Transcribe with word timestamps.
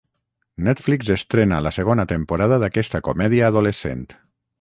Netflix 0.67 1.11
estrena 1.15 1.59
la 1.67 1.73
segona 1.77 2.05
temporada 2.13 2.59
d'aquesta 2.65 3.03
comèdia 3.09 3.51
adolescent 3.55 4.03